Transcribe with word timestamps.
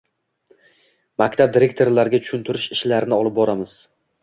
Maktab 1.23 1.53
direktorlariga 1.59 2.23
tushuntirish 2.25 2.67
ishlarini 2.79 3.19
olib 3.21 3.39
boramiz. 3.39 3.79